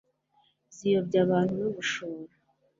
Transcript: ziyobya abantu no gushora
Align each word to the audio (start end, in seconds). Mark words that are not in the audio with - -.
ziyobya 0.75 1.19
abantu 1.25 1.53
no 1.61 1.69
gushora 1.75 2.33